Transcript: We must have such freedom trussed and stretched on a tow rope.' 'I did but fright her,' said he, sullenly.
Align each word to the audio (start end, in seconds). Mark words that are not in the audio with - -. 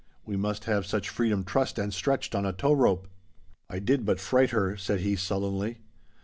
We 0.25 0.35
must 0.35 0.63
have 0.63 0.87
such 0.87 1.09
freedom 1.09 1.43
trussed 1.43 1.77
and 1.77 1.93
stretched 1.93 2.33
on 2.33 2.43
a 2.43 2.51
tow 2.51 2.73
rope.' 2.73 3.07
'I 3.69 3.77
did 3.81 4.03
but 4.03 4.19
fright 4.19 4.49
her,' 4.49 4.75
said 4.75 5.01
he, 5.01 5.15
sullenly. 5.15 5.77